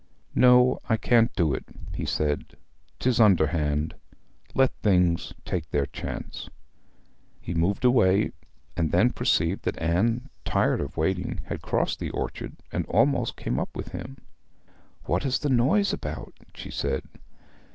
'No; 0.33 0.79
I 0.89 0.97
can't 0.97 1.31
do 1.35 1.53
it,' 1.53 1.69
he 1.93 2.05
said. 2.05 2.57
''Tis 2.99 3.19
underhand. 3.21 3.93
Let 4.55 4.73
things 4.81 5.31
take 5.45 5.69
their 5.69 5.85
chance.' 5.85 6.49
He 7.39 7.53
moved 7.53 7.85
away, 7.85 8.31
and 8.75 8.91
then 8.91 9.11
perceived 9.11 9.61
that 9.65 9.77
Anne, 9.79 10.31
tired 10.43 10.81
of 10.81 10.97
waiting, 10.97 11.41
had 11.45 11.61
crossed 11.61 11.99
the 11.99 12.09
stream, 12.27 12.57
and 12.71 12.87
almost 12.87 13.35
come 13.37 13.59
up 13.59 13.75
with 13.77 13.89
him. 13.89 14.17
'What 15.03 15.23
is 15.23 15.37
the 15.37 15.49
noise 15.49 15.93
about?' 15.93 16.33
she 16.55 16.71
said. 16.71 17.03